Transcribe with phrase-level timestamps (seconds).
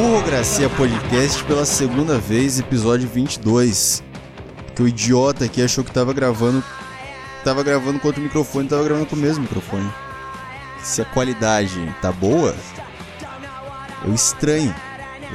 [0.00, 4.02] Burrocracia Podcast pela segunda vez, episódio 22.
[4.74, 6.64] Que o idiota aqui achou que tava gravando.
[7.44, 9.92] Tava gravando com outro microfone, tava gravando com o mesmo microfone.
[10.82, 12.56] Se a qualidade tá boa,
[14.02, 14.74] eu estranho.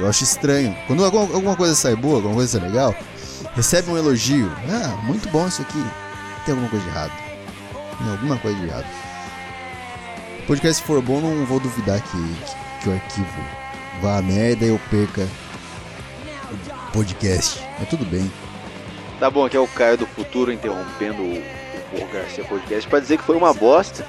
[0.00, 0.76] Eu acho estranho.
[0.88, 2.92] Quando alguma, alguma coisa sai boa, alguma coisa sai legal,
[3.54, 4.50] recebe um elogio.
[4.68, 5.84] Ah, muito bom isso aqui.
[6.44, 7.12] Tem alguma coisa de errado.
[7.98, 8.86] Tem alguma coisa de errado.
[10.48, 13.65] Podcast se for bom, não vou duvidar que, que, que o arquivo
[14.00, 15.28] vá a merda e eu perca
[16.50, 17.60] o podcast.
[17.78, 18.30] Mas tudo bem.
[19.18, 23.18] Tá bom, aqui é o Caio do Futuro interrompendo o, o Garcia Podcast para dizer
[23.18, 24.06] que foi uma bosta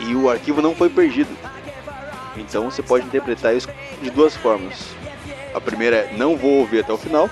[0.00, 1.30] e o arquivo não foi perdido.
[2.36, 3.68] Então você pode interpretar isso
[4.02, 4.74] de duas formas.
[5.54, 7.30] A primeira é não vou ouvir até o final,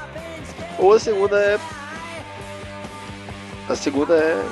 [0.79, 1.59] ou a segunda é
[3.69, 4.45] a segunda é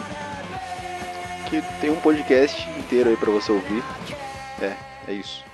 [1.48, 3.82] que tem um podcast inteiro aí para você ouvir.
[4.60, 4.74] É,
[5.08, 5.44] é isso.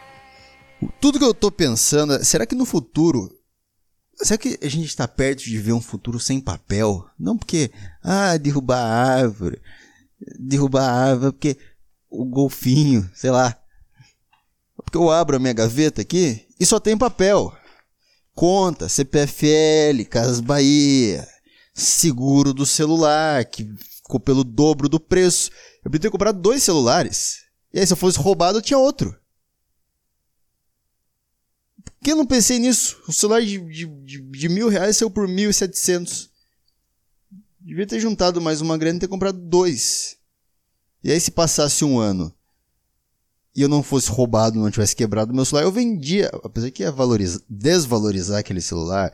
[1.01, 3.35] Tudo que eu tô pensando, é, será que no futuro.
[4.17, 7.05] Será que a gente está perto de ver um futuro sem papel?
[7.19, 7.71] Não porque,
[8.03, 9.61] ah, derrubar a árvore.
[10.39, 11.57] Derrubar a árvore porque
[12.11, 13.57] o golfinho, sei lá.
[14.77, 17.53] Porque eu abro a minha gaveta aqui e só tem papel.
[18.35, 21.27] Conta, CPFL, Casas Bahia,
[21.75, 25.51] seguro do celular, que ficou pelo dobro do preço.
[25.85, 27.39] Eu podia ter comprado dois celulares.
[27.73, 29.15] E aí, se eu fosse roubado, eu tinha outro.
[32.03, 33.01] Que eu não pensei nisso?
[33.07, 36.31] O celular de, de, de, de mil reais saiu por mil e setecentos.
[37.61, 40.17] Devia ter juntado mais uma grana e ter comprado dois.
[41.03, 42.33] E aí, se passasse um ano
[43.55, 46.31] e eu não fosse roubado, não tivesse quebrado meu celular, eu vendia.
[46.45, 49.13] Apesar que ia valorizar, desvalorizar aquele celular.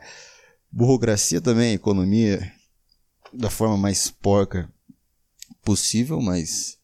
[0.71, 2.53] Burocracia também, economia,
[3.33, 4.71] da forma mais porca
[5.63, 6.77] possível, mas.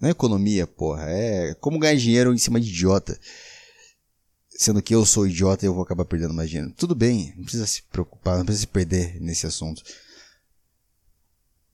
[0.00, 1.04] Não é economia, porra.
[1.08, 3.18] É como ganhar dinheiro em cima de idiota.
[4.60, 6.74] Sendo que eu sou idiota e eu vou acabar perdendo mais dinheiro.
[6.76, 9.84] Tudo bem, não precisa se preocupar, não precisa se perder nesse assunto.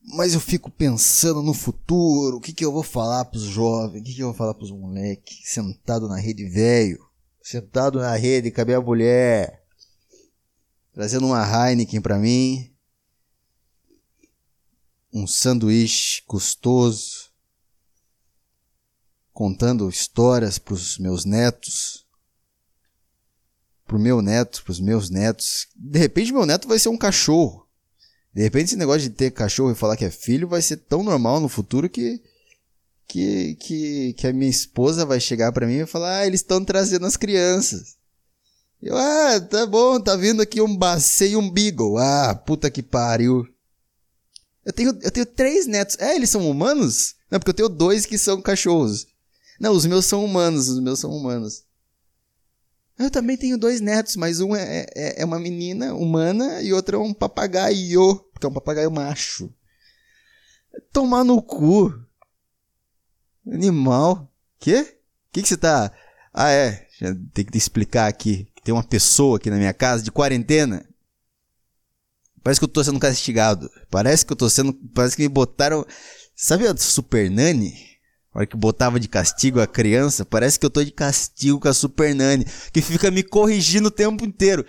[0.02, 4.04] Mas eu fico pensando no futuro, o que, que eu vou falar pros jovens, o
[4.04, 7.02] que, que eu vou falar pros moleques, sentado na rede velho,
[7.42, 9.64] sentado na rede com a mulher,
[10.92, 12.70] trazendo uma Heineken pra mim,
[15.10, 17.30] um sanduíche gostoso,
[19.32, 22.03] contando histórias pros meus netos,
[23.86, 25.66] pro meu neto, pros meus netos.
[25.74, 27.66] De repente meu neto vai ser um cachorro.
[28.32, 31.02] De repente esse negócio de ter cachorro e falar que é filho vai ser tão
[31.02, 32.20] normal no futuro que
[33.06, 36.64] que, que, que a minha esposa vai chegar para mim e falar: "Ah, eles estão
[36.64, 37.96] trazendo as crianças".
[38.82, 41.98] Eu: "Ah, tá bom, tá vindo aqui um Bacê e um Beagle".
[41.98, 43.46] Ah, puta que pariu.
[44.64, 45.96] Eu tenho, eu tenho três netos.
[45.98, 47.14] É, eles são humanos?
[47.30, 49.06] Não, porque eu tenho dois que são cachorros.
[49.60, 51.62] Não, os meus são humanos, os meus são humanos.
[52.98, 56.96] Eu também tenho dois netos, mas um é, é, é uma menina humana e outro
[56.96, 59.52] é um papagaio, porque é um papagaio macho.
[60.92, 61.92] Tomar no cu.
[63.50, 64.32] Animal.
[64.58, 64.80] Quê?
[64.80, 65.92] O que, que você tá.
[66.32, 66.86] Ah, é.
[67.32, 68.48] Tem que te explicar aqui.
[68.62, 70.88] Tem uma pessoa aqui na minha casa de quarentena.
[72.42, 73.70] Parece que eu tô sendo castigado.
[73.90, 74.72] Parece que eu tô sendo.
[74.94, 75.84] Parece que me botaram.
[76.34, 77.93] Sabe a Super Nani?
[78.34, 81.68] A hora que botava de castigo a criança, parece que eu tô de castigo com
[81.68, 84.66] a Super Nani, que fica me corrigindo o tempo inteiro.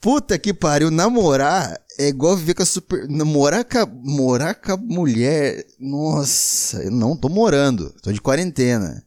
[0.00, 3.06] Puta que pariu, namorar é igual viver com a super.
[3.08, 5.66] Morar com a, morar com a mulher.
[5.78, 7.92] Nossa, eu não tô morando.
[8.02, 9.04] Tô de quarentena.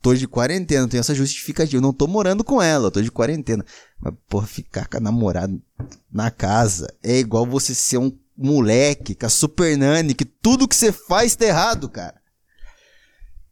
[0.00, 1.76] Tô de quarentena, tenho essa justificativa.
[1.76, 3.62] Eu não tô morando com ela, tô de quarentena.
[4.00, 5.54] Mas, porra, ficar com a namorada
[6.10, 10.76] na casa é igual você ser um moleque com a super nani, que tudo que
[10.76, 12.18] você faz tá errado, cara.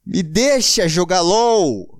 [0.06, 1.96] Me deixa jogar LOL!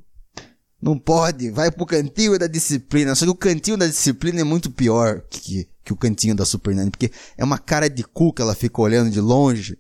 [0.81, 3.15] Não pode, vai pro cantinho da disciplina.
[3.15, 6.75] Só que o cantinho da disciplina é muito pior que, que o cantinho da Super
[6.75, 9.77] Nani, porque é uma cara de cu que ela fica olhando de longe.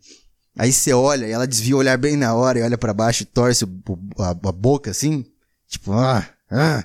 [0.59, 3.22] Aí você olha e ela desvia o olhar bem na hora e olha para baixo
[3.22, 3.65] e torce
[4.18, 5.24] a, a, boca assim.
[5.68, 6.84] Tipo, ah, ah,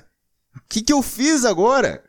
[0.56, 2.04] o que que eu fiz agora?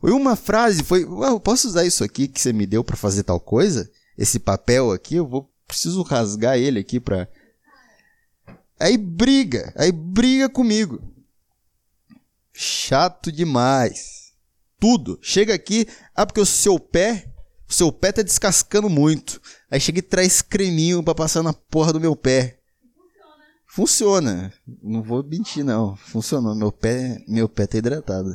[0.00, 2.96] Foi uma frase, foi, ah, eu posso usar isso aqui que você me deu para
[2.96, 3.90] fazer tal coisa?
[4.16, 7.28] Esse papel aqui, eu vou, preciso rasgar ele aqui pra...
[8.78, 11.00] Aí briga, aí briga comigo.
[12.52, 14.32] Chato demais.
[14.78, 15.18] Tudo.
[15.22, 17.32] Chega aqui, ah, porque o seu pé,
[17.68, 19.40] o seu pé tá descascando muito.
[19.70, 22.58] Aí chega e traz creminho pra passar na porra do meu pé.
[23.66, 24.52] Funciona.
[24.82, 25.96] Não vou mentir, não.
[25.96, 26.54] Funcionou.
[26.54, 28.34] Meu pé, meu pé tá hidratado.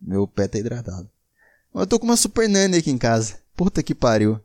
[0.00, 1.10] Meu pé tá hidratado.
[1.74, 3.38] Eu tô com uma super nani aqui em casa.
[3.54, 4.40] Puta que pariu.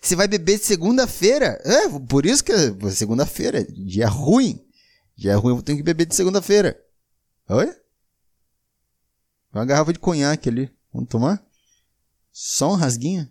[0.00, 1.60] Você vai beber segunda-feira?
[1.64, 3.64] É, por isso que é segunda-feira.
[3.64, 4.64] Dia ruim.
[5.16, 6.80] Dia ruim, eu tenho que beber de segunda-feira.
[7.48, 7.74] Oi?
[9.52, 10.74] Uma garrafa de conhaque ali.
[10.92, 11.44] Vamos tomar?
[12.32, 13.30] Só um rasguinho?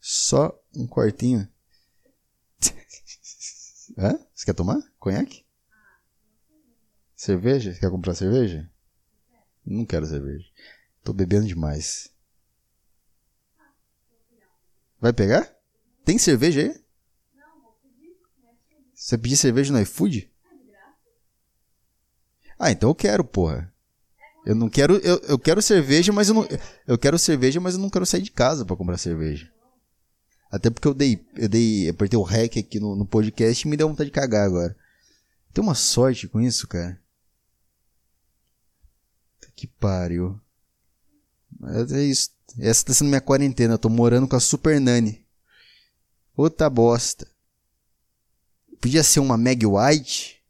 [0.00, 1.46] Só um quartinho?
[3.98, 4.18] Hã?
[4.34, 4.80] Você quer tomar?
[4.98, 5.44] Conhaque?
[7.14, 7.74] Cerveja?
[7.78, 8.70] Quer comprar cerveja?
[9.64, 10.46] Não quero cerveja.
[11.04, 12.10] Tô bebendo demais.
[15.00, 15.50] Vai pegar?
[16.04, 16.80] Tem cerveja aí?
[18.94, 20.30] Você pedir cerveja no iFood?
[22.58, 23.72] Ah, então eu quero, porra.
[24.44, 24.96] Eu não quero.
[24.98, 26.46] Eu, eu quero cerveja, mas eu não.
[26.86, 29.50] Eu quero cerveja, mas eu não quero sair de casa para comprar cerveja.
[30.50, 31.24] Até porque eu dei.
[31.34, 31.88] Eu dei.
[31.88, 34.76] Apertei o REC aqui no, no podcast e me deu vontade de cagar agora.
[35.52, 37.00] Tem uma sorte com isso, cara.
[39.56, 40.40] Que pariu.
[41.62, 42.30] É isso.
[42.58, 43.74] Essa tá sendo minha quarentena.
[43.74, 45.24] Eu tô morando com a Super Nani.
[46.36, 47.26] Outra bosta.
[48.80, 50.40] Podia ser uma Meg White.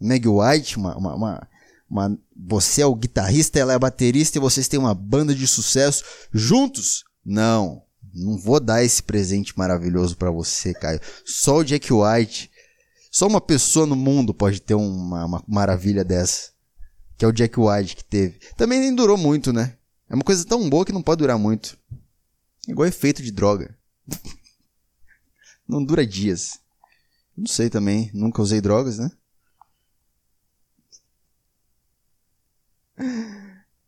[0.00, 1.48] Meg White, uma, uma, uma,
[1.90, 5.46] uma, você é o guitarrista, ela é a baterista e vocês têm uma banda de
[5.46, 7.04] sucesso juntos?
[7.24, 7.82] Não.
[8.12, 11.00] Não vou dar esse presente maravilhoso para você, Caio.
[11.24, 12.50] Só o Jack White.
[13.10, 16.50] Só uma pessoa no mundo pode ter uma, uma maravilha dessa.
[17.16, 18.38] Que é o Jack White que teve.
[18.56, 19.76] Também nem durou muito, né?
[20.14, 21.76] É uma coisa tão boa que não pode durar muito.
[22.68, 23.76] Igual efeito de droga.
[25.66, 26.60] não dura dias.
[27.36, 28.12] Não sei também.
[28.14, 29.10] Nunca usei drogas, né?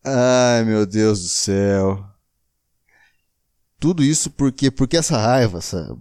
[0.03, 2.05] Ai, meu Deus do céu.
[3.79, 5.97] Tudo isso porque porque essa raiva, essa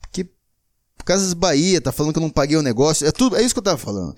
[0.00, 0.30] porque
[1.04, 3.58] Casas Bahia tá falando que eu não paguei o negócio, é tudo, é isso que
[3.58, 4.14] eu tava falando.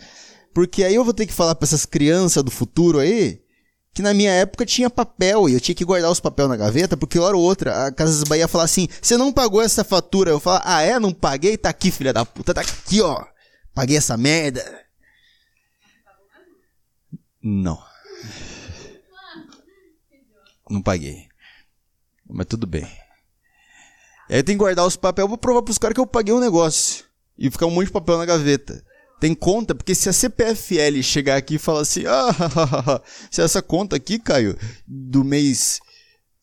[0.53, 3.48] Porque aí eu vou ter que falar para essas crianças do futuro aí
[3.95, 6.97] que na minha época tinha papel e eu tinha que guardar os papéis na gaveta,
[6.97, 10.41] porque hora ou outra a Casas Bahia falar assim: "Você não pagou essa fatura?" Eu
[10.41, 13.25] falo: "Ah, é, não paguei, tá aqui, filha da puta, tá aqui, ó.
[13.75, 14.65] Paguei essa merda."
[17.43, 17.83] Não.
[20.71, 21.29] Não paguei.
[22.29, 22.87] Mas tudo bem.
[24.29, 27.05] Aí tem que guardar os papéis pra provar pros caras que eu paguei um negócio.
[27.39, 28.85] E ficar um monte de papel na gaveta.
[29.21, 33.97] Tem conta, porque se a CPFL chegar aqui e falar assim, ah, se essa conta
[33.97, 34.57] aqui, Caio,
[34.87, 35.81] do mês.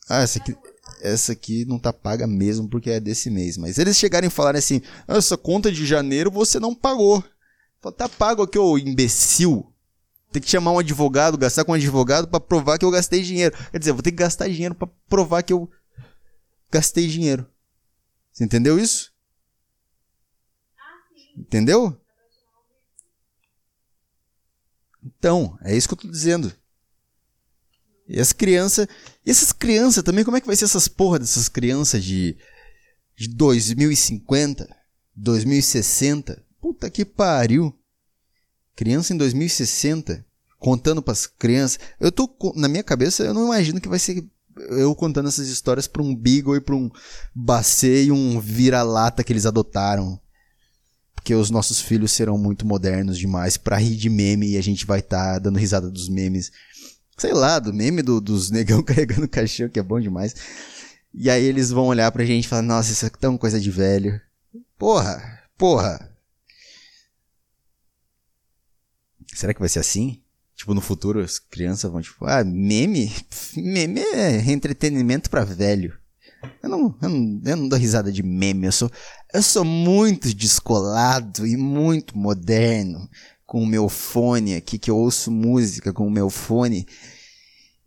[0.10, 0.56] Ah, essa aqui,
[1.02, 3.58] essa aqui não tá paga mesmo porque é desse mês.
[3.58, 7.24] Mas eles chegarem e falarem assim, ah, essa conta de janeiro você não pagou.
[7.82, 9.72] Fala, tá pago aqui, ô imbecil.
[10.32, 13.56] Tem que chamar um advogado, gastar com um advogado para provar que eu gastei dinheiro.
[13.72, 15.70] Quer dizer, vou ter que gastar dinheiro para provar que eu
[16.70, 17.48] gastei dinheiro.
[18.34, 19.14] Você entendeu isso?
[21.38, 21.98] Entendeu?
[25.06, 26.52] Então, é isso que eu tô dizendo.
[28.08, 28.88] E as crianças.
[29.26, 32.38] E essas crianças também, como é que vai ser essas porra dessas crianças de,
[33.16, 34.68] de 2050,
[35.16, 36.44] 2060?
[36.60, 37.74] Puta que pariu.
[38.76, 40.26] Criança em 2060,
[40.60, 41.80] contando para as crianças.
[42.00, 44.28] Eu tô na minha cabeça, eu não imagino que vai ser
[44.58, 46.90] eu contando essas histórias para um Beagle e para um
[47.34, 50.20] Bacê e um vira-lata que eles adotaram.
[51.26, 54.86] Porque os nossos filhos serão muito modernos demais para rir de meme e a gente
[54.86, 56.52] vai estar tá dando risada dos memes.
[57.18, 60.36] Sei lá, do meme do, dos negão carregando caixão, que é bom demais.
[61.12, 63.72] E aí eles vão olhar pra gente e falar, nossa, isso é tão coisa de
[63.72, 64.22] velho.
[64.78, 66.16] Porra, porra.
[69.34, 70.22] Será que vai ser assim?
[70.56, 73.12] Tipo, no futuro as crianças vão tipo, ah, meme?
[73.58, 75.98] Meme é entretenimento para velho.
[76.62, 78.92] Eu não, eu não, eu não dou risada de meme, eu sou,
[79.34, 83.10] eu sou muito descolado e muito moderno
[83.46, 86.88] com o meu fone aqui, que eu ouço música com o meu fone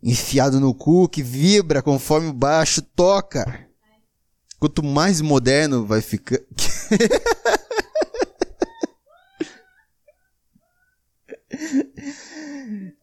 [0.01, 3.67] enfiado no cu, que vibra conforme o baixo toca.
[4.59, 6.39] Quanto mais moderno vai ficar.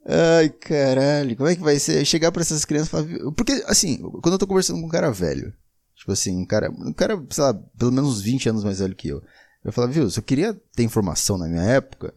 [0.07, 2.05] Ai, caralho, como é que vai ser?
[2.05, 3.33] Chegar pra essas crianças e falar.
[3.33, 5.53] Porque, assim, quando eu tô conversando com um cara velho,
[5.95, 8.95] tipo assim, um cara, um cara, sei lá, pelo menos uns 20 anos mais velho
[8.95, 9.23] que eu,
[9.65, 12.15] eu falo, viu, se eu queria ter informação na minha época,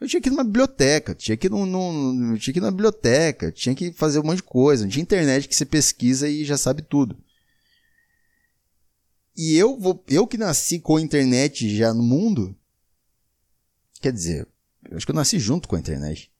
[0.00, 2.70] eu tinha que ir numa biblioteca, tinha que ir num, num, tinha que ir numa
[2.70, 6.44] biblioteca, tinha que fazer um monte de coisa, não tinha internet que você pesquisa e
[6.44, 7.16] já sabe tudo.
[9.36, 12.56] E eu vou, eu que nasci com a internet já no mundo,
[14.00, 14.48] quer dizer,
[14.88, 16.32] eu acho que eu nasci junto com a internet.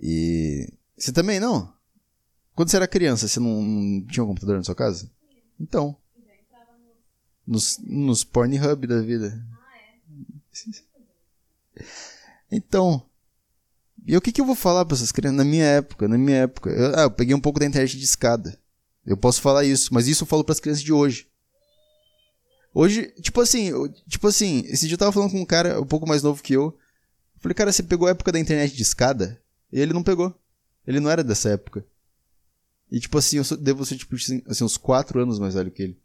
[0.00, 0.72] E.
[0.96, 1.74] Você também não?
[2.54, 5.10] Quando você era criança, você não, não tinha um computador na sua casa?
[5.60, 5.96] Então.
[7.46, 9.44] Nos, nos Pornhub da vida.
[12.50, 13.08] Então.
[14.06, 15.36] E o que, que eu vou falar para essas crianças?
[15.36, 16.70] Na minha época, na minha época.
[16.70, 18.58] Eu, ah, eu peguei um pouco da internet de escada.
[19.04, 21.28] Eu posso falar isso, mas isso eu falo para as crianças de hoje.
[22.78, 23.70] Hoje, tipo assim,
[24.06, 26.52] tipo assim, esse dia eu tava falando com um cara um pouco mais novo que
[26.52, 26.64] eu.
[26.64, 29.42] Eu falei, cara, você pegou a época da internet de escada?
[29.72, 30.38] E ele não pegou.
[30.86, 31.82] Ele não era dessa época.
[32.92, 35.70] E tipo assim, eu sou- devo ser tipo assim, assim, uns 4 anos mais velho
[35.70, 35.98] que ele.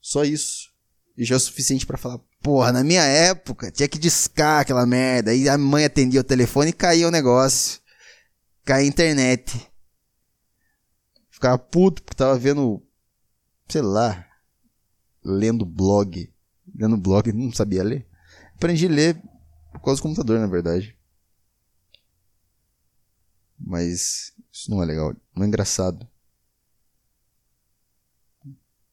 [0.00, 0.72] Só isso.
[1.16, 4.84] E já é o suficiente pra falar, porra, na minha época tinha que discar aquela
[4.84, 5.30] merda.
[5.30, 7.80] Aí a mãe atendia o telefone e caía o negócio.
[8.64, 9.64] Caía a internet.
[11.30, 12.82] Ficava puto porque tava vendo,
[13.68, 14.26] sei lá,
[15.24, 16.32] lendo blog.
[16.74, 18.06] Lendo blog, não sabia ler.
[18.54, 19.22] Aprendi a ler
[19.72, 20.96] por causa do computador, na verdade.
[23.58, 26.08] Mas isso não é legal, não é engraçado.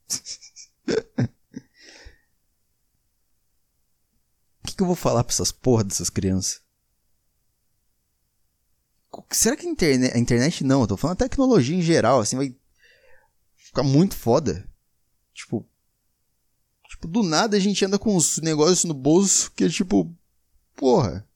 [4.64, 6.62] O que, que eu vou falar pra essas porra dessas crianças?
[9.32, 12.56] Será que a internet, a internet não, eu tô falando tecnologia em geral, assim, vai
[13.56, 14.70] ficar muito foda?
[15.34, 15.68] Tipo,
[17.02, 20.14] tipo, do nada a gente anda com os negócios no bolso que é tipo,
[20.76, 21.28] porra.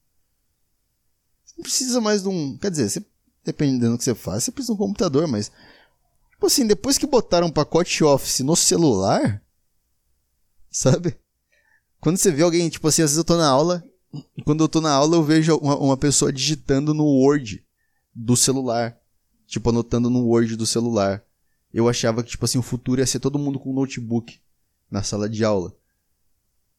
[1.56, 3.04] Não precisa mais de um, quer dizer, você,
[3.44, 5.50] dependendo do que você faz, você precisa de um computador, mas
[6.30, 9.42] tipo assim, depois que botaram um pacote Office no celular,
[10.70, 11.18] sabe?
[12.00, 13.82] Quando você vê alguém, tipo assim, às vezes eu tô na aula,
[14.44, 17.64] quando eu tô na aula eu vejo uma, uma pessoa digitando no Word
[18.14, 18.96] do celular.
[19.46, 21.24] Tipo, anotando no Word do celular.
[21.72, 24.40] Eu achava que, tipo assim, o futuro ia ser todo mundo com notebook
[24.90, 25.74] na sala de aula.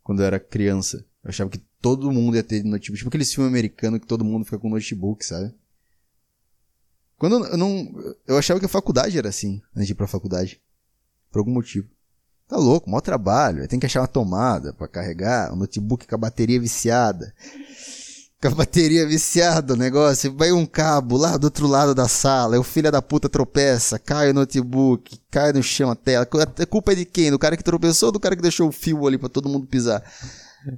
[0.04, 1.06] Quando eu era criança.
[1.24, 2.98] Eu achava que todo mundo ia ter notebook.
[2.98, 5.54] Tipo aqueles filmes americanos que todo mundo fica com notebook, sabe?
[7.18, 8.16] Quando eu não.
[8.28, 10.62] Eu achava que a faculdade era assim, antes de ir pra faculdade.
[11.32, 11.90] Por algum motivo.
[12.48, 13.68] Tá louco, maior trabalho.
[13.68, 17.34] Tem que achar uma tomada pra carregar, um notebook com a bateria viciada.
[18.40, 20.36] Com a bateria viciada o negócio.
[20.36, 22.56] Vai um cabo lá do outro lado da sala.
[22.56, 26.24] Aí o filho da puta tropeça, cai o notebook, cai no chão a tela.
[26.24, 27.32] A culpa é de quem?
[27.32, 29.66] Do cara que tropeçou ou do cara que deixou o fio ali pra todo mundo
[29.66, 30.04] pisar?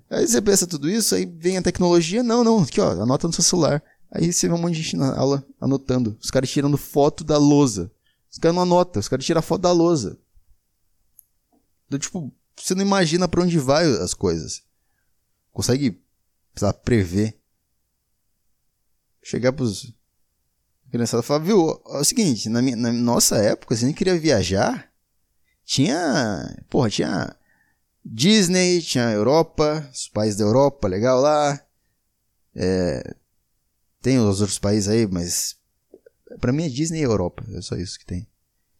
[0.09, 2.23] Aí você pensa tudo isso, aí vem a tecnologia.
[2.23, 3.83] Não, não, aqui ó, anota no seu celular.
[4.11, 6.17] Aí você vê um monte de gente na aula anotando.
[6.21, 7.91] Os caras tirando foto da lousa.
[8.31, 10.17] Os caras não anotam, os caras tiram foto da lousa.
[11.87, 14.61] Então, tipo, você não imagina pra onde vai as coisas.
[15.51, 16.01] Consegue,
[16.55, 17.38] sei lá, prever.
[19.21, 19.93] Chegar pros
[20.89, 23.97] criançados e falar, viu, é o seguinte, na, minha, na nossa época, se a gente
[23.97, 24.91] queria viajar,
[25.63, 27.35] tinha, porra, tinha
[28.03, 31.63] Disney, tinha Europa, os países da Europa, legal lá.
[32.55, 33.15] É,
[34.01, 35.57] tem os outros países aí, mas
[36.39, 38.27] pra mim é Disney e Europa, é só isso que tem.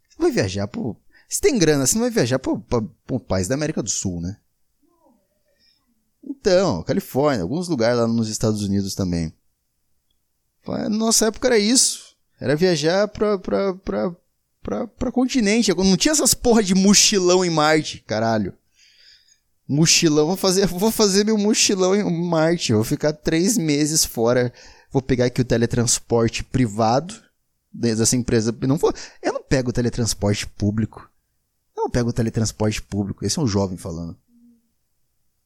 [0.10, 0.96] Você vai viajar, pô,
[1.28, 2.54] se tem grana, você não vai viajar para
[3.12, 4.38] um país da América do Sul, né?
[6.24, 9.34] Então, Califórnia, alguns lugares lá nos Estados Unidos também.
[10.78, 12.16] Na nossa época era isso.
[12.40, 14.16] Era viajar pra, pra, pra,
[14.62, 15.74] pra, pra continente.
[15.74, 18.54] Não tinha essas porra de mochilão em Marte, caralho.
[19.68, 22.74] Mochilão, vou fazer, vou fazer meu mochilão em Marte.
[22.74, 24.54] Vou ficar três meses fora.
[24.92, 27.14] Vou pegar aqui o teletransporte privado
[27.72, 28.56] dessa empresa.
[28.62, 31.10] Não vou, eu não pego o teletransporte público.
[31.76, 33.26] Eu não pego o teletransporte público.
[33.26, 34.18] Esse é um jovem falando.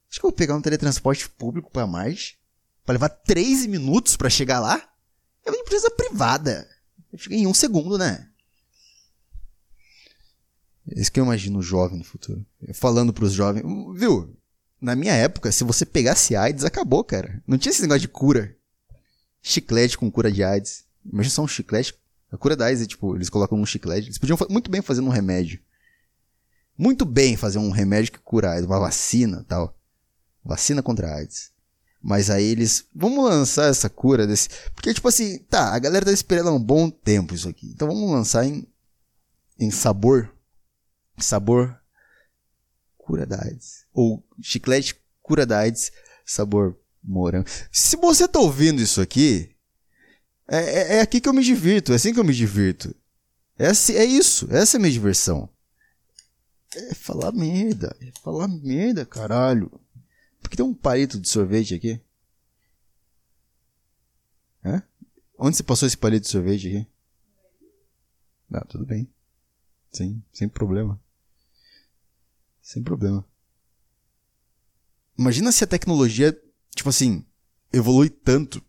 [0.09, 2.37] Acho que eu vou pegar um teletransporte público pra Marte.
[2.85, 4.81] Pra levar 3 minutos pra chegar lá.
[5.45, 6.67] É uma empresa privada.
[7.29, 8.29] Em um segundo, né?
[10.89, 12.45] É isso que eu imagino o jovem no futuro.
[12.73, 13.63] Falando pros jovens.
[13.97, 14.35] Viu?
[14.81, 17.41] Na minha época, se você pegasse AIDS, acabou, cara.
[17.47, 18.55] Não tinha esse negócio de cura.
[19.41, 20.85] Chiclete com cura de AIDS.
[21.05, 21.95] Imagina só um chiclete.
[22.31, 24.07] A cura da AIDS é tipo, eles colocam um chiclete.
[24.07, 25.59] Eles podiam muito bem fazer um remédio.
[26.77, 29.77] Muito bem fazer um remédio que cura AIDS, uma vacina tal.
[30.43, 31.52] Vacina contra AIDS.
[32.03, 32.85] Mas aí eles.
[32.93, 34.49] Vamos lançar essa cura desse.
[34.75, 37.67] Porque, tipo assim, tá, a galera tá esperando há um bom tempo isso aqui.
[37.67, 38.67] Então vamos lançar em.
[39.57, 40.29] Em sabor.
[41.17, 41.79] Sabor.
[42.97, 43.85] Cura da AIDS.
[43.93, 45.93] Ou chiclete cura da AIDS.
[46.25, 47.47] Sabor morango.
[47.71, 49.49] Se você tá ouvindo isso aqui.
[50.45, 51.93] É, é, é aqui que eu me divirto.
[51.93, 52.93] É assim que eu me divirto.
[53.57, 54.45] É, assim, é isso.
[54.51, 55.47] Essa é a minha diversão.
[56.75, 57.95] É falar merda.
[58.01, 59.71] É falar merda, caralho.
[60.43, 61.99] Porque tem um palito de sorvete aqui.
[64.63, 64.83] Hã?
[65.39, 66.87] Onde você passou esse palito de sorvete aqui?
[68.53, 69.11] Ah, tudo bem.
[69.91, 71.01] Sim, sem problema.
[72.61, 73.25] Sem problema.
[75.17, 76.39] Imagina se a tecnologia,
[76.75, 77.25] tipo assim,
[77.71, 78.63] evolui tanto,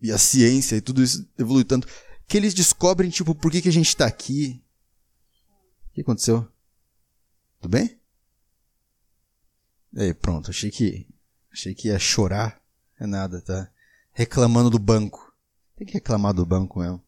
[0.00, 1.88] e a ciência e tudo isso evolui tanto,
[2.26, 4.62] que eles descobrem, tipo, por que, que a gente tá aqui.
[5.90, 6.46] O que aconteceu?
[7.60, 7.98] Tudo bem?
[9.96, 11.06] Aí, pronto, achei que.
[11.52, 12.60] Achei que ia chorar.
[13.00, 13.70] É nada, tá?
[14.12, 15.32] Reclamando do banco.
[15.76, 17.02] Tem que reclamar do banco mesmo.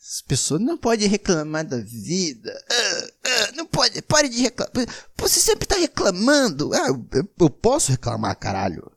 [0.00, 2.50] As pessoas não podem reclamar da vida.
[2.70, 4.72] Ah, ah, não pode pare de reclamar.
[5.16, 6.72] Você sempre tá reclamando.
[6.72, 7.06] Ah, eu,
[7.38, 8.90] eu posso reclamar, caralho.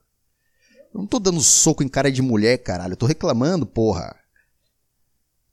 [0.92, 2.94] Eu não tô dando soco em cara de mulher, caralho.
[2.94, 4.16] Eu tô reclamando, porra.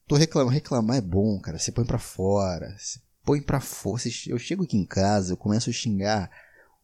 [0.08, 0.54] Tô reclamando.
[0.54, 1.60] Reclamar é bom, cara.
[1.60, 2.76] Você põe pra fora.
[2.80, 4.02] Você põe pra fora.
[4.28, 6.32] Eu chego aqui em casa, eu começo a xingar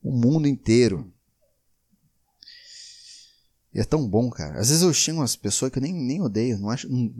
[0.03, 1.11] o mundo inteiro.
[3.73, 4.59] E é tão bom, cara.
[4.59, 6.89] Às vezes eu xingo umas pessoas que eu nem, nem odeio, não acho.
[6.89, 7.13] Não,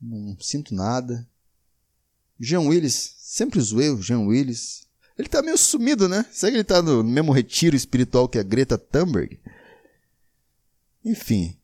[0.00, 1.26] não sinto nada.
[2.38, 4.86] Jean Willis, sempre zoei o Jean Willis.
[5.18, 6.24] Ele tá meio sumido, né?
[6.30, 9.38] Será que ele tá no mesmo retiro espiritual que a Greta Thunberg?
[11.04, 11.56] Enfim.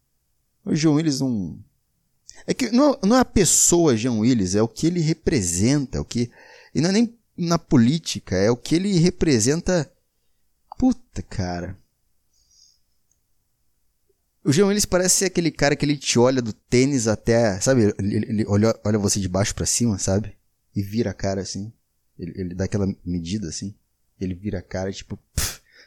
[0.64, 1.58] O Jean Willis não.
[2.46, 6.00] É que não, não é a pessoa Jean Willis, é o que ele representa.
[6.00, 6.30] O que...
[6.74, 9.90] E não é nem na política, é o que ele representa.
[10.76, 11.78] Puta, cara.
[14.44, 17.58] O Jean Willis parece ser aquele cara que ele te olha do tênis até.
[17.60, 17.94] Sabe?
[17.98, 20.36] Ele, ele olha, olha você de baixo para cima, sabe?
[20.76, 21.72] E vira a cara assim.
[22.18, 23.74] Ele, ele dá aquela medida assim.
[24.20, 25.18] Ele vira a cara tipo.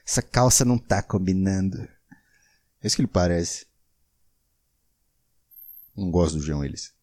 [0.06, 1.78] Essa calça não tá combinando.
[2.82, 3.68] É isso que ele parece.
[5.96, 6.94] Não gosto do Jean Willis.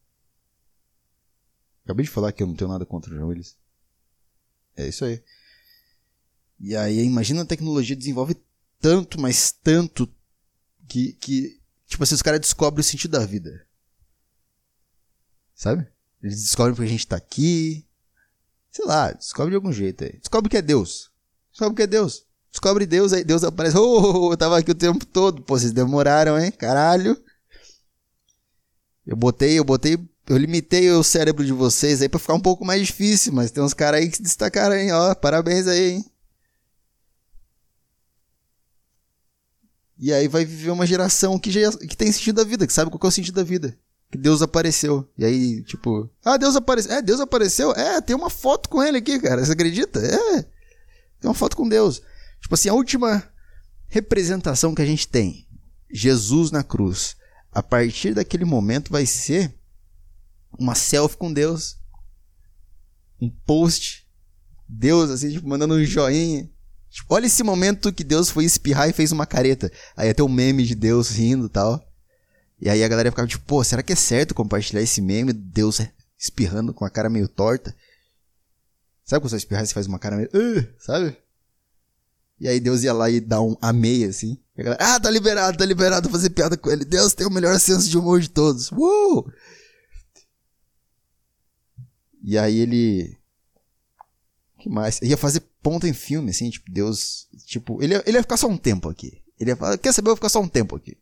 [1.85, 3.57] Acabei de falar que eu não tenho nada contra o Jean Willis.
[4.77, 5.23] É isso aí.
[6.59, 8.37] E aí, imagina a tecnologia desenvolve
[8.81, 10.09] tanto, mas tanto,
[10.89, 13.67] que, que tipo assim, os caras descobrem o sentido da vida.
[15.55, 15.87] Sabe?
[16.23, 17.87] Eles descobrem porque a gente tá aqui.
[18.71, 20.19] Sei lá, descobre de algum jeito aí.
[20.19, 21.11] Descobre que é Deus.
[21.51, 22.27] Descobre que é Deus.
[22.51, 23.77] Descobre Deus, aí Deus aparece.
[23.77, 25.43] Oh, eu tava aqui o tempo todo.
[25.43, 26.51] Pô, vocês demoraram, hein?
[26.51, 27.17] Caralho.
[29.07, 32.65] Eu botei, eu botei, eu limitei o cérebro de vocês aí pra ficar um pouco
[32.65, 34.93] mais difícil, mas tem uns caras aí que se destacaram, hein?
[34.93, 36.05] Ó, parabéns aí, hein?
[39.99, 42.91] E aí vai viver uma geração que, já, que tem sentido da vida, que sabe
[42.91, 43.79] qual é o sentido da vida.
[44.11, 45.09] Que Deus apareceu.
[45.17, 46.93] E aí, tipo, ah, Deus apareceu.
[46.93, 47.73] É, Deus apareceu?
[47.73, 49.45] É, tem uma foto com ele aqui, cara.
[49.45, 50.01] Você acredita?
[50.01, 50.43] É.
[51.21, 52.03] Tem uma foto com Deus.
[52.41, 53.23] Tipo assim, a última
[53.89, 55.47] representação que a gente tem,
[55.91, 57.17] Jesus na cruz,
[57.51, 59.55] a partir daquele momento vai ser
[60.59, 61.79] uma selfie com Deus.
[63.21, 64.07] Um post.
[64.69, 66.51] Deus, assim, tipo, mandando um joinha.
[66.95, 69.69] Tipo, olha esse momento que Deus foi espirrar e fez uma careta.
[69.97, 71.85] Aí ia ter um meme de Deus rindo e tal.
[72.61, 75.33] E aí a galera ficava tipo, pô, será que é certo compartilhar esse meme?
[75.33, 75.81] Deus
[76.17, 77.75] espirrando com a cara meio torta.
[79.05, 80.29] Sabe quando você espirrar e você faz uma cara meio.
[80.29, 81.17] Uh, sabe?
[82.39, 84.39] E aí Deus ia lá e dá um amei assim.
[84.57, 86.85] E a galera, ah, tá liberado, tá liberado fazer piada com ele.
[86.85, 88.71] Deus tem o melhor senso de humor de todos.
[88.71, 89.29] Uh!
[92.23, 93.19] E aí ele
[94.65, 94.99] que mais?
[95.03, 97.27] Ia fazer ponto em filme, assim, tipo, Deus.
[97.47, 99.23] Tipo, ele ia, ele ia ficar só um tempo aqui.
[99.41, 100.09] Ele ia falar, quer saber?
[100.09, 100.99] Eu vou ficar só um tempo aqui.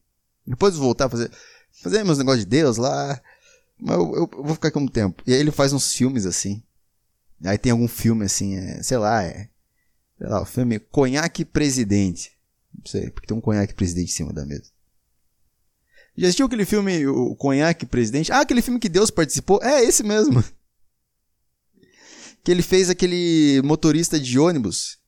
[0.46, 1.30] Depois voltar a fazer.
[1.82, 3.20] Fazer meus negócios de Deus lá.
[3.76, 5.20] Mas eu, eu, eu, vou ficar aqui um tempo.
[5.26, 6.62] E aí ele faz uns filmes assim.
[7.44, 9.48] Aí tem algum filme assim, é, sei lá, é.
[10.16, 12.30] Sei lá, o filme Conhaque Presidente.
[12.72, 14.70] Não sei, porque tem um conhaque presidente em cima da mesa.
[16.16, 18.30] Já assistiu aquele filme, o Conhaque Presidente?
[18.30, 19.60] Ah, aquele filme que Deus participou?
[19.62, 20.42] É esse mesmo
[22.42, 24.98] que ele fez aquele motorista de ônibus.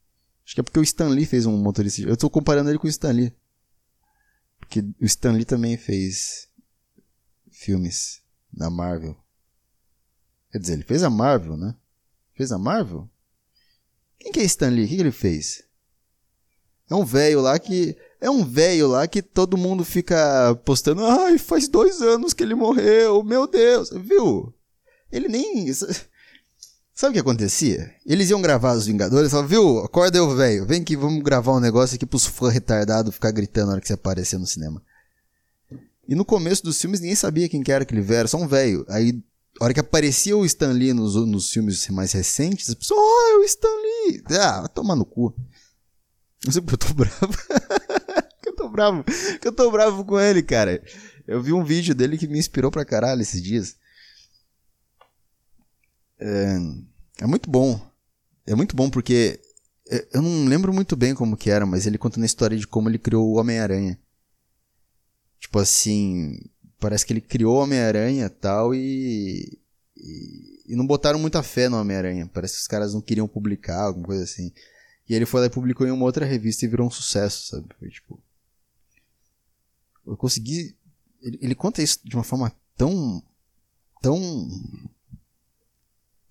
[0.45, 2.09] Acho que é porque o Stan Lee fez um motorista de...
[2.09, 3.35] Eu tô comparando ele com o Stan Lee.
[4.59, 6.49] Porque o Stan Lee também fez
[7.51, 9.17] filmes da Marvel.
[10.53, 11.75] Quer dizer, ele fez a Marvel, né?
[12.35, 13.09] Fez a Marvel?
[14.19, 14.85] Quem que é Stan Lee?
[14.85, 15.65] O que, que ele fez?
[16.89, 17.97] É um velho lá que.
[18.21, 21.05] É um velho lá que todo mundo fica postando.
[21.05, 23.91] Ai, faz dois anos que ele morreu, meu Deus.
[23.91, 24.55] Viu?
[25.11, 25.67] Ele nem.
[26.95, 27.93] Sabe o que acontecia?
[28.07, 31.53] Eles iam gravar os Vingadores e falavam, viu, acorda eu, velho, vem que vamos gravar
[31.53, 34.81] um negócio aqui pros fãs retardados ficar gritando na hora que você aparecer no cinema.
[36.07, 38.87] E no começo dos filmes ninguém sabia quem que era aquele velho, só um velho.
[38.89, 39.21] Aí,
[39.61, 43.33] a hora que aparecia o Stan Lee nos, nos filmes mais recentes, as pessoas, oh,
[43.33, 44.23] é o Stan Lee!
[44.39, 45.35] Ah, vai tomar no cu.
[46.45, 47.39] Não sei porque eu tô bravo.
[48.47, 49.05] eu tô bravo.
[49.45, 50.81] eu tô bravo com ele, cara.
[51.27, 53.77] Eu vi um vídeo dele que me inspirou pra caralho esses dias.
[56.19, 56.57] É,
[57.21, 57.81] é muito bom.
[58.47, 59.41] É muito bom porque
[59.91, 62.67] é, eu não lembro muito bem como que era, mas ele contando a história de
[62.67, 63.99] como ele criou o Homem-Aranha.
[65.39, 66.39] Tipo assim,
[66.79, 69.59] parece que ele criou o Homem-Aranha tal e,
[69.97, 72.31] e, e não botaram muita fé no Homem-Aranha.
[72.33, 74.53] Parece que os caras não queriam publicar, alguma coisa assim.
[75.09, 77.69] E ele foi lá e publicou em uma outra revista e virou um sucesso, sabe?
[77.79, 78.23] Foi tipo.
[80.07, 80.77] Eu consegui.
[81.21, 83.23] Ele, ele conta isso de uma forma tão.
[84.01, 84.49] tão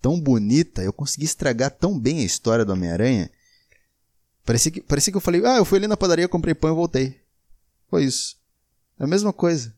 [0.04, 3.30] tão bonita, eu consegui estragar tão bem a história do Homem-Aranha.
[4.44, 6.76] Parecia que, parecia que eu falei, ah, eu fui ali na padaria, comprei pão e
[6.76, 7.22] voltei.
[7.88, 8.36] Foi isso.
[9.00, 9.74] É a mesma coisa.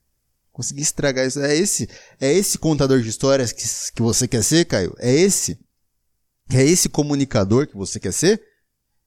[0.50, 1.38] Consegui estragar isso.
[1.38, 1.88] É esse,
[2.20, 3.62] é esse contador de histórias que,
[3.92, 4.96] que você quer ser, Caio?
[4.98, 5.60] É esse?
[6.50, 8.42] É esse comunicador que você quer ser?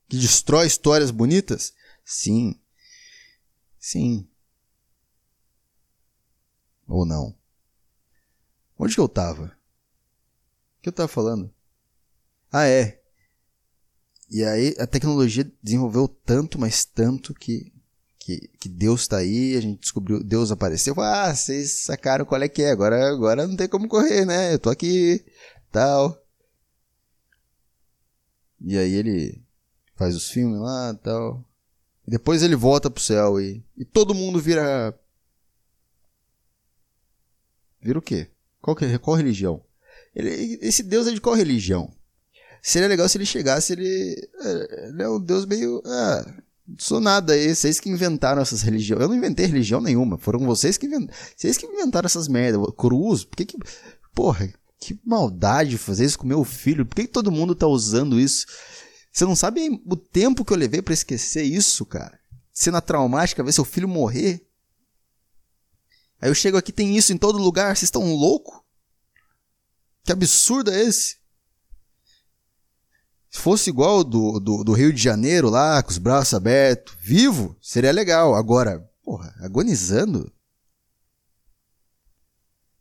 [0.08, 1.74] Que destrói histórias bonitas?
[2.06, 2.58] Sim.
[3.78, 4.26] Sim.
[6.88, 7.36] Ou não?
[8.78, 9.59] Onde que eu tava?
[10.82, 11.54] Que eu tava falando?
[12.52, 13.00] Ah, é.
[14.30, 17.72] E aí a tecnologia desenvolveu tanto, mas tanto que
[18.20, 22.48] que, que Deus está aí, a gente descobriu, Deus apareceu, ah, vocês sacaram qual é
[22.48, 24.54] que é, agora, agora não tem como correr, né?
[24.54, 25.26] Eu tô aqui,
[25.72, 26.16] tal.
[28.62, 29.42] E aí ele
[29.96, 31.44] faz os filmes lá, tal.
[32.06, 34.94] E depois ele volta pro céu e, e todo mundo vira
[37.82, 38.28] Vira o quê?
[38.62, 39.64] Qual, que, qual religião?
[40.16, 41.92] Ele, esse Deus é de qual religião?
[42.62, 45.82] Seria legal se ele chegasse, ele, é, ele é um Deus meio.
[45.86, 46.34] Ah,
[46.78, 49.02] sou nada aí, vocês que inventaram essas religiões.
[49.02, 51.18] Eu não inventei religião nenhuma, foram vocês que inventaram.
[51.36, 52.62] Vocês que inventaram essas merdas.
[52.78, 53.58] Cruz, por que que.
[54.14, 56.86] Porra, que maldade fazer isso com meu filho.
[56.86, 58.46] Por que, que todo mundo tá usando isso?
[59.12, 62.20] Você não sabe o tempo que eu levei para esquecer isso, cara.
[62.54, 64.46] Cena traumática, ver seu filho morrer.
[66.22, 68.60] Aí eu chego aqui, tem isso em todo lugar, vocês estão loucos?
[70.04, 71.18] Que absurdo é esse?
[73.30, 77.56] Se fosse igual do, do, do, Rio de Janeiro lá, com os braços abertos, vivo,
[77.62, 78.34] seria legal.
[78.34, 80.32] Agora, porra, agonizando.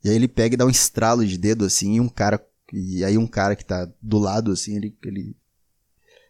[0.03, 2.43] E aí ele pega e dá um estralo de dedo assim, e um cara.
[2.73, 4.97] E aí um cara que tá do lado, assim, ele.
[5.03, 5.35] ele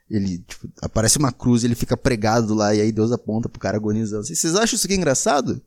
[0.09, 3.77] ele, tipo, aparece uma cruz, ele fica pregado lá, e aí Deus aponta pro cara
[3.77, 4.25] agonizando.
[4.25, 5.61] Vocês acham isso aqui engraçado?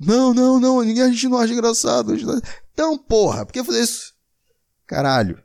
[0.00, 2.16] Não, não, não, ninguém a gente não acha engraçado.
[2.16, 2.40] Não...
[2.72, 4.15] Então, porra, por que fazer isso?
[4.86, 5.42] Caralho.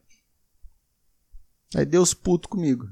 [1.76, 2.90] Aí Deus puto comigo.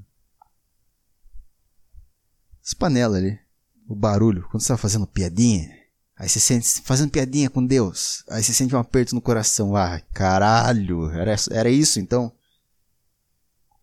[2.65, 3.39] As panelas ali.
[3.88, 5.75] O barulho, quando você tá fazendo piadinha.
[6.15, 8.23] Aí você sente fazendo piadinha com Deus.
[8.29, 9.75] Aí você sente um aperto no coração.
[9.75, 11.09] Ah, caralho.
[11.12, 12.31] Era, era isso então?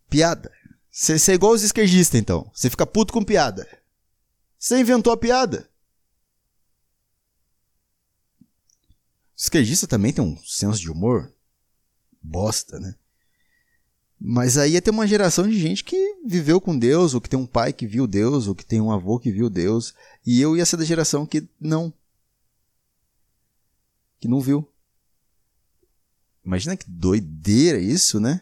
[0.09, 0.53] Piada.
[0.91, 2.51] Você, você é igual os esquerdistas então.
[2.55, 3.67] Você fica puto com piada.
[4.59, 5.69] Você inventou a piada.
[8.41, 8.45] O
[9.39, 11.33] esquerdista também tem um senso de humor.
[12.27, 12.95] Bosta, né?
[14.19, 17.39] Mas aí ia ter uma geração de gente que viveu com Deus, ou que tem
[17.39, 19.95] um pai que viu Deus, ou que tem um avô que viu Deus.
[20.25, 21.93] E eu ia ser da geração que não.
[24.19, 24.67] Que não viu.
[26.45, 28.41] Imagina que doideira isso, né?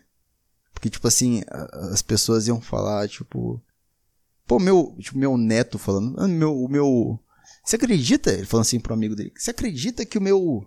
[0.72, 1.42] Porque, tipo assim,
[1.90, 3.60] as pessoas iam falar, tipo.
[4.46, 6.14] Pô, meu, tipo, meu neto falando.
[6.20, 7.18] Ah, meu, o meu.
[7.64, 8.30] Você acredita?
[8.32, 9.32] Ele falando assim pro amigo dele.
[9.36, 10.66] Você acredita que o meu.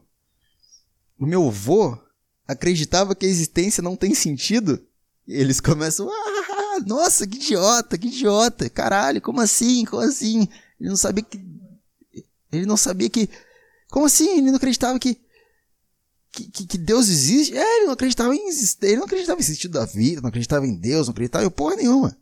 [1.19, 1.97] O meu avô
[2.47, 4.81] acreditava que a existência não tem sentido?
[5.27, 10.47] eles começam, ah, nossa, que idiota, que idiota, caralho, como assim, como assim?
[10.79, 11.39] Ele não sabia que,
[12.51, 13.29] ele não sabia que,
[13.89, 14.37] como assim?
[14.37, 15.19] Ele não acreditava que,
[16.31, 17.57] que, que Deus existe?
[17.57, 20.65] É, ele não acreditava em existir, ele não acreditava em sentido da vida, não acreditava
[20.65, 22.17] em Deus, não acreditava em porra nenhuma.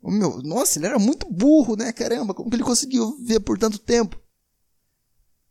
[0.00, 3.58] O meu, nossa, ele era muito burro, né, caramba, como que ele conseguiu ver por
[3.58, 4.18] tanto tempo?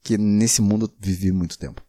[0.02, 1.84] Que nesse mundo vivi muito tempo.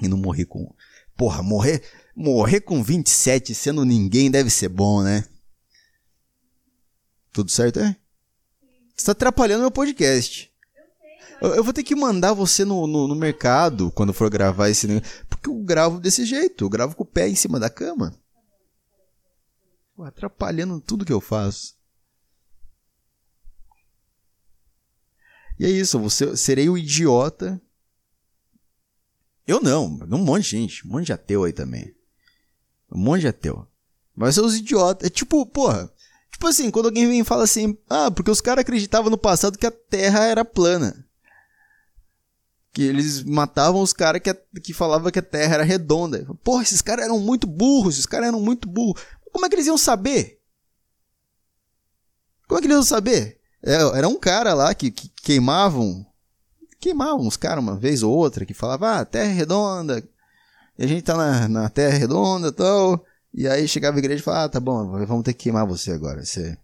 [0.00, 0.74] E não morri com,
[1.16, 1.82] porra, morrer
[2.14, 5.24] Morrer com 27 sendo ninguém deve ser bom, né?
[7.32, 7.96] Tudo certo, é?
[8.94, 10.52] Você tá atrapalhando meu podcast.
[11.40, 14.86] Eu, eu vou ter que mandar você no, no, no, mercado quando for gravar esse
[14.86, 15.24] negócio.
[15.26, 16.64] Porque eu gravo desse jeito.
[16.64, 18.14] Eu gravo com o pé em cima da cama.
[19.96, 21.74] Pô, atrapalhando tudo que eu faço.
[25.58, 25.98] E é isso.
[25.98, 27.60] Você, serei o idiota.
[29.46, 29.86] Eu não.
[30.10, 30.86] Um monte de gente.
[30.86, 31.94] Um monte de ateu aí também.
[32.90, 33.66] Um monte de ateu.
[34.14, 35.06] Mas são os idiotas.
[35.06, 35.90] É tipo, porra.
[36.30, 39.58] Tipo assim, quando alguém vem e fala assim, ah, porque os caras acreditavam no passado
[39.58, 41.06] que a Terra era plana.
[42.72, 46.26] Que eles matavam os caras que, que falavam que a Terra era redonda.
[46.42, 49.02] Porra, esses caras eram muito burros, esses caras eram muito burros.
[49.30, 50.40] Como é que eles iam saber?
[52.48, 53.40] Como é que eles iam saber?
[53.62, 56.04] É, era um cara lá que, que queimavam.
[56.82, 60.02] Queimavam os caras uma vez ou outra, que falava, ah, Terra redonda,
[60.78, 63.06] e a gente tá na, na terra redonda e tal.
[63.32, 65.92] E aí chegava a igreja e falava, ah, tá bom, vamos ter que queimar você
[65.92, 66.24] agora.
[66.24, 66.58] Você,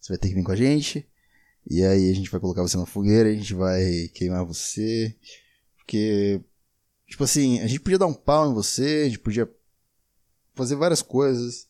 [0.00, 1.06] você vai ter que vir com a gente.
[1.68, 5.14] E aí a gente vai colocar você na fogueira, a gente vai queimar você.
[5.76, 6.40] Porque,
[7.06, 9.46] tipo assim, a gente podia dar um pau em você, a gente podia
[10.54, 11.66] fazer várias coisas.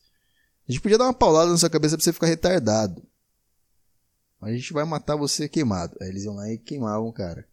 [0.69, 3.03] A gente podia dar uma paulada na sua cabeça pra você ficar retardado.
[4.41, 5.97] A gente vai matar você queimado.
[6.01, 7.45] Aí eles iam lá e queimavam o cara.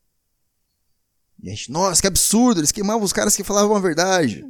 [1.41, 4.45] E a gente, nossa, que absurdo, eles queimavam os caras que falavam a verdade.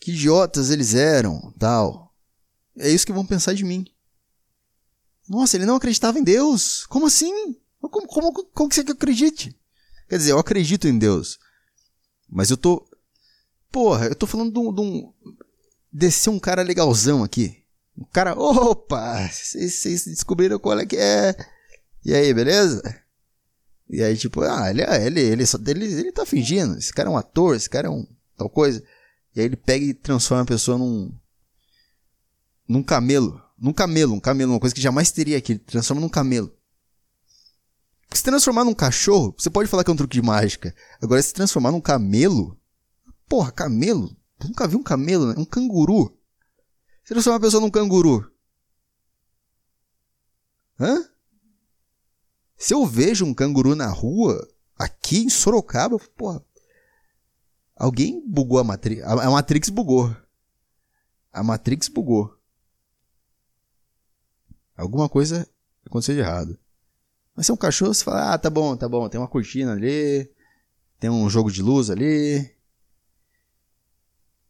[0.00, 2.14] Que idiotas eles eram, tal.
[2.78, 3.84] É isso que vão pensar de mim.
[5.28, 6.86] Nossa, ele não acreditava em Deus.
[6.86, 7.56] Como assim?
[7.80, 9.54] Como, como, como que você acredite?
[10.08, 11.38] Quer dizer, eu acredito em Deus.
[12.28, 12.88] Mas eu tô.
[13.70, 14.72] porra, eu tô falando de um.
[14.72, 15.12] De um
[15.92, 17.64] descer um cara legalzão aqui.
[17.96, 21.34] Um cara, opa, vocês descobriram qual é que é.
[22.04, 22.82] E aí, beleza?
[23.88, 26.76] E aí, tipo, ah, ele, ele, ele, ele, ele tá fingindo.
[26.76, 28.06] Esse cara é um ator, esse cara é um
[28.36, 28.82] tal coisa.
[29.34, 31.12] E aí ele pega e transforma a pessoa num.
[32.68, 33.42] num camelo.
[33.58, 35.52] Num camelo, um camelo, uma coisa que jamais teria aqui.
[35.52, 36.54] Ele transforma num camelo.
[38.02, 40.74] Porque se transformar num cachorro, você pode falar que é um truque de mágica.
[41.02, 42.58] Agora, se transformar num camelo.
[43.28, 44.16] Porra, camelo?
[44.40, 45.34] Eu nunca vi um camelo, né?
[45.36, 46.16] Um canguru.
[47.04, 48.30] Se transformar uma pessoa num canguru.
[50.78, 51.04] Hã?
[52.58, 56.44] Se eu vejo um canguru na rua, aqui em Sorocaba, porra.
[57.76, 59.04] Alguém bugou a Matrix.
[59.04, 60.14] A Matrix bugou.
[61.32, 62.36] A Matrix bugou.
[64.76, 65.48] Alguma coisa
[65.86, 66.58] aconteceu de errado.
[67.34, 69.72] Mas se é um cachorro, você fala, ah, tá bom, tá bom, tem uma cortina
[69.72, 70.28] ali,
[70.98, 72.52] tem um jogo de luz ali.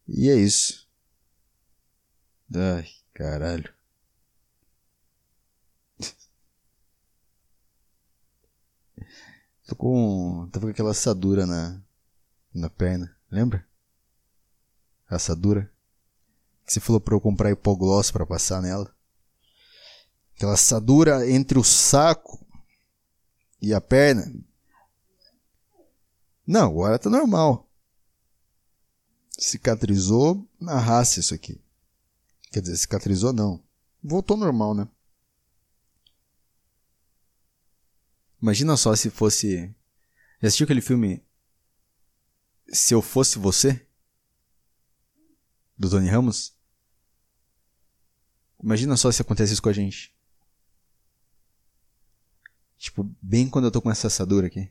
[0.07, 0.88] E é isso.
[2.55, 3.78] Ai, caralho.
[9.68, 10.48] Tô com.
[10.50, 11.78] Tava com aquela assadura na.
[12.54, 13.68] na perna, lembra?
[15.07, 15.70] Assadura.
[16.64, 18.90] Que você falou pra eu comprar hipogloss pra passar nela.
[20.35, 22.42] Aquela assadura entre o saco
[23.61, 24.33] e a perna.
[26.46, 27.68] Não, agora tá normal.
[29.38, 31.61] Cicatrizou na raça isso aqui.
[32.50, 33.62] Quer dizer, cicatrizou não.
[34.02, 34.88] Voltou normal, né?
[38.40, 39.74] Imagina só se fosse.
[40.40, 41.24] Já assistiu aquele filme
[42.72, 43.87] Se Eu Fosse Você?
[45.77, 46.57] Do Tony Ramos?
[48.62, 50.14] Imagina só se acontece isso com a gente.
[52.77, 54.70] Tipo, bem quando eu tô com essa assadura aqui.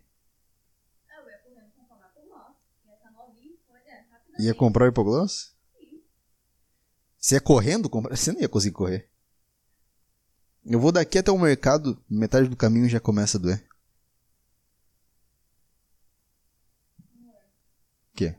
[4.39, 5.55] Ia comprar o hipogloss?
[7.17, 8.15] Você ia correndo comprar?
[8.15, 9.09] Você não ia conseguir correr.
[10.69, 13.63] Eu vou daqui até o mercado, metade do caminho já começa a doer.
[18.11, 18.35] O quê?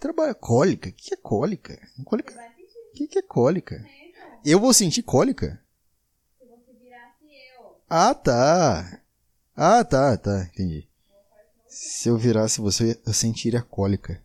[0.00, 0.88] Trabalha cólica?
[0.88, 1.80] O que é cólica?
[2.04, 2.32] Cólica?
[2.32, 3.88] O que é cólica?
[4.44, 5.62] Eu vou sentir cólica?
[7.88, 9.00] Ah, tá.
[9.54, 10.88] Ah, tá, tá, entendi.
[11.68, 14.20] Se eu virasse você, eu sentiria cólica.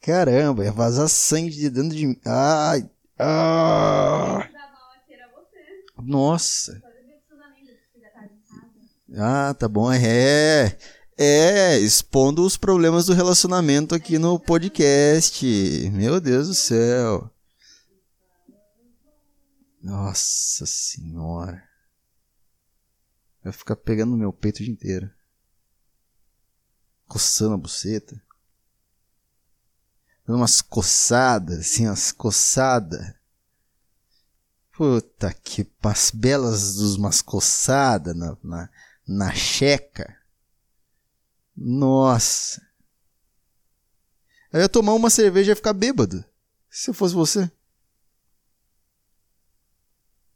[0.00, 2.20] Caramba, ia vazar sangue de dentro de mim.
[2.24, 2.90] Ai,
[3.22, 4.48] ah.
[6.02, 6.82] Nossa.
[9.16, 9.92] Ah, tá bom.
[9.92, 10.76] É.
[11.16, 15.46] É, expondo os problemas do relacionamento aqui no podcast.
[15.92, 17.30] Meu Deus do céu.
[19.82, 21.62] Nossa senhora.
[23.42, 25.10] Vai ficar pegando no meu peito o dia inteiro.
[27.06, 28.20] Coçando a buceta.
[30.26, 33.14] Dando umas coçadas, assim, umas coçadas.
[34.72, 38.70] Puta que as belas dos umas coçadas na, na,
[39.06, 40.16] na checa.
[41.56, 42.62] Nossa.
[44.52, 46.24] Eu ia tomar uma cerveja e ficar bêbado.
[46.70, 47.50] Se eu fosse você.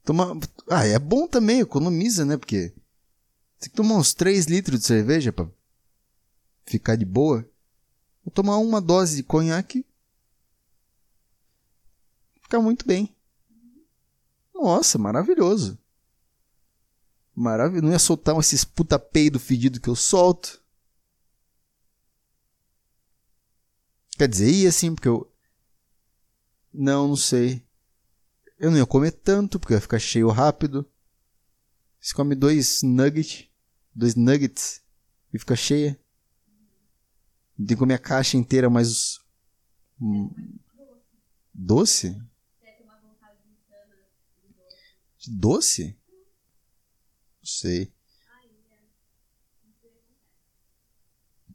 [0.03, 0.37] Tomar...
[0.69, 2.37] Ah, é bom também, economiza, né?
[2.37, 2.73] Porque
[3.59, 5.49] tem que tomar uns 3 litros de cerveja pra
[6.65, 7.47] ficar de boa.
[8.27, 9.85] Vou tomar uma dose de conhaque.
[12.41, 13.15] Ficar muito bem.
[14.53, 15.79] Nossa, maravilhoso.
[17.33, 17.85] Maravilhoso.
[17.85, 20.61] Não ia soltar esses puta peido fedido que eu solto.
[24.17, 25.33] Quer dizer, ia sim, porque eu.
[26.73, 27.65] Não, não sei.
[28.59, 30.85] Eu não ia comer tanto, porque ia ficar cheio rápido.
[32.01, 33.47] Você come dois nuggets,
[33.95, 34.83] dois nuggets
[35.33, 35.97] e fica cheia.
[37.57, 39.19] Tem que comer a caixa inteira, mas
[40.01, 40.29] hum,
[41.53, 42.15] doce?
[45.27, 45.95] Doce?
[47.41, 47.91] Não sei.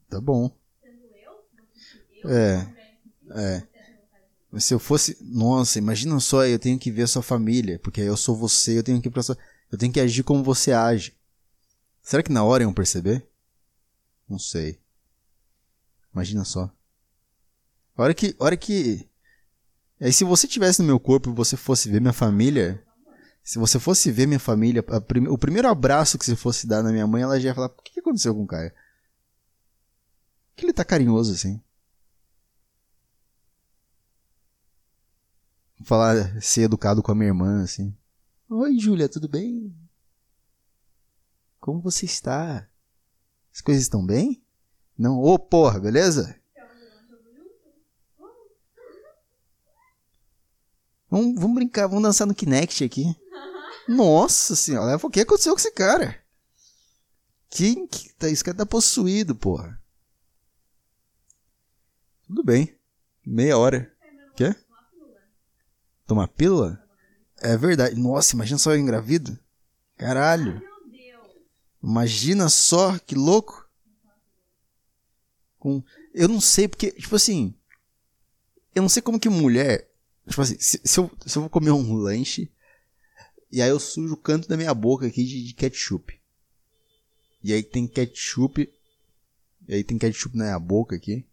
[0.09, 0.51] Tá bom.
[2.25, 2.67] É.
[3.35, 3.63] É.
[4.51, 5.19] Mas se eu fosse.
[5.23, 7.79] Nossa, imagina só, eu tenho que ver a sua família.
[7.81, 9.39] Porque eu sou você, eu tenho que ir pra sua.
[9.73, 11.15] Eu tenho que agir como você age.
[12.03, 13.27] Será que na hora iam perceber?
[14.29, 14.82] Não sei.
[16.13, 16.71] Imagina só.
[17.97, 18.35] A hora que.
[18.39, 19.09] Hora que.
[20.01, 22.85] Aí se você tivesse no meu corpo e você fosse ver minha família.
[23.43, 25.27] Se você fosse ver minha família, prim...
[25.27, 27.83] o primeiro abraço que você fosse dar na minha mãe, ela já ia falar: o
[27.83, 28.73] que aconteceu com o Caio?
[30.55, 31.61] Que ele tá carinhoso assim?
[35.85, 37.97] Falar, ser educado com a minha irmã, assim.
[38.49, 39.75] Oi, Júlia, tudo bem?
[41.59, 42.69] Como você está?
[43.53, 44.42] As coisas estão bem?
[44.97, 46.39] Não, ô porra, beleza?
[51.11, 53.15] Vamos, vamos brincar, vamos dançar no Kinect aqui.
[53.89, 56.23] Nossa senhora, o que aconteceu com esse cara?
[57.51, 59.79] Quem que tá, esse cara tá possuído, porra.
[62.27, 62.75] Tudo bem.
[63.27, 63.93] Meia hora.
[64.35, 64.57] Quê?
[66.07, 66.83] Tomar pílula?
[67.43, 67.95] É verdade.
[67.95, 69.39] Nossa, imagina só eu engravido.
[69.99, 70.63] Caralho.
[71.83, 73.62] Imagina só, que louco.
[75.63, 75.81] Com...
[76.13, 77.55] Eu não sei porque, tipo assim.
[78.75, 79.89] Eu não sei como que mulher.
[80.29, 82.51] Tipo assim, se, se, eu, se eu vou comer um lanche.
[83.49, 86.21] E aí eu sujo o canto da minha boca aqui de, de ketchup.
[87.45, 88.69] E aí tem ketchup.
[89.69, 91.25] E aí tem ketchup na minha boca aqui.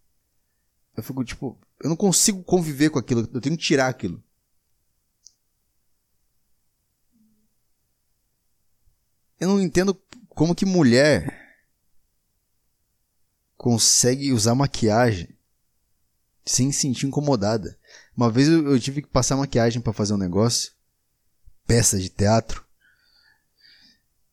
[0.96, 1.58] Eu fico tipo.
[1.82, 3.28] Eu não consigo conviver com aquilo.
[3.34, 4.22] Eu tenho que tirar aquilo.
[9.40, 11.39] Eu não entendo como que mulher
[13.60, 15.28] consegue usar maquiagem
[16.46, 17.78] sem se sentir incomodada.
[18.16, 20.72] Uma vez eu, eu tive que passar maquiagem para fazer um negócio,
[21.66, 22.64] peça de teatro.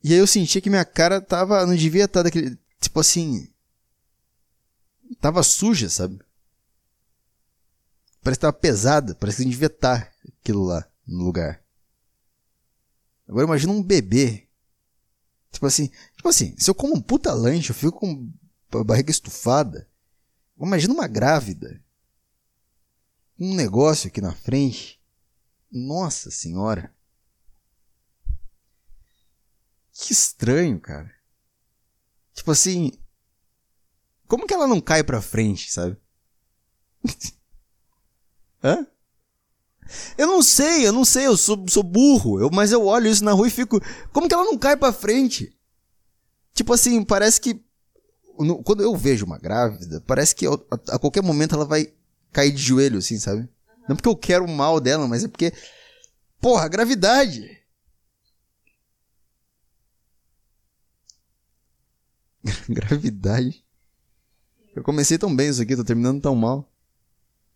[0.01, 3.51] E aí eu sentia que minha cara tava, não devia estar tá daquele, tipo assim,
[5.19, 6.21] tava suja, sabe?
[8.23, 11.61] Parece que tava pesada, parece que não devia estar tá aquilo lá no lugar.
[13.27, 14.47] Agora imagina um bebê
[15.51, 18.31] Tipo assim, tipo assim, se eu como um puta lanche, eu fico com
[18.83, 19.89] barriga estufada.
[20.59, 21.81] Imagina uma grávida.
[23.39, 24.99] Um negócio aqui na frente.
[25.71, 26.93] Nossa senhora.
[29.93, 31.13] Que estranho, cara.
[32.33, 32.91] Tipo assim.
[34.27, 35.97] Como que ela não cai pra frente, sabe?
[38.63, 38.85] Hã?
[40.17, 43.23] Eu não sei, eu não sei, eu sou, sou burro, eu, mas eu olho isso
[43.23, 43.79] na rua e fico.
[44.11, 45.57] Como que ela não cai pra frente?
[46.53, 47.63] Tipo assim, parece que.
[48.39, 50.51] No, quando eu vejo uma grávida, parece que a,
[50.89, 51.93] a, qualquer momento ela vai
[52.31, 53.41] cair de joelho, assim, sabe?
[53.41, 53.47] Uhum.
[53.89, 55.53] Não porque eu quero o mal dela, mas é porque.
[56.39, 57.57] Porra, gravidade!
[62.69, 63.63] gravidade.
[64.75, 66.71] Eu comecei tão bem isso aqui, tô terminando tão mal.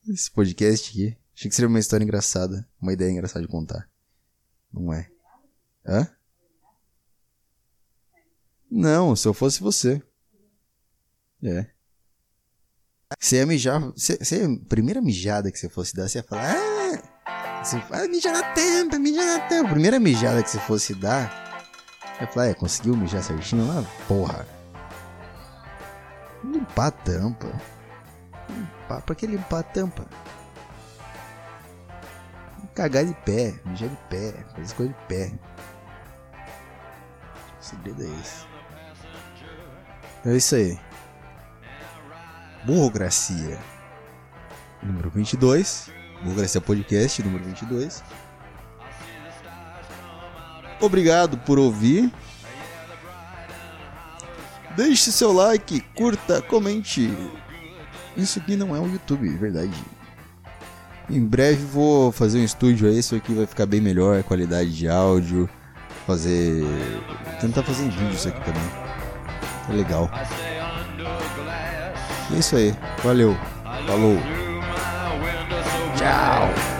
[0.08, 1.18] Esse podcast aqui.
[1.36, 2.68] Achei que seria uma história engraçada.
[2.82, 3.90] Uma ideia engraçada de contar.
[4.74, 5.10] Não é.
[5.86, 6.08] Hã?
[8.70, 10.02] Não, se eu fosse você.
[11.44, 11.66] É.
[13.20, 13.80] Você ia mijar.
[13.80, 16.56] Você, você, a primeira mijada que você fosse dar, você ia falar.
[16.56, 17.64] Ah!
[17.64, 19.70] Você fala, mija na tampa, mija na tampa.
[19.70, 21.30] A primeira mijada que você fosse dar.
[22.20, 23.84] Ia falar, é, conseguiu mijar certinho lá?
[24.08, 24.48] Porra.
[26.44, 27.62] Limpar a tampa.
[28.50, 30.08] Limpar, pra que limpar a tampa?
[32.74, 35.32] cagar de pé, mijar de pé, fazer coisa de pé.
[37.60, 38.46] O segredo é esse.
[40.26, 40.91] É isso aí.
[42.66, 43.60] Burrocracia.
[44.82, 45.90] Número 22.
[46.24, 48.04] Burrocracia Podcast, número 22.
[50.80, 52.12] Obrigado por ouvir.
[54.76, 57.12] Deixe seu like, curta, comente.
[58.16, 59.74] Isso aqui não é um YouTube, verdade.
[61.10, 64.88] Em breve vou fazer um estúdio aí, isso aqui vai ficar bem melhor, qualidade de
[64.88, 65.50] áudio,
[66.08, 66.64] fazer.
[67.40, 68.64] tentar fazer em vídeo isso aqui também.
[69.70, 70.10] É legal.
[72.34, 72.74] É isso aí.
[73.04, 73.38] Valeu.
[73.86, 74.18] Falou.
[75.98, 76.71] Tchau.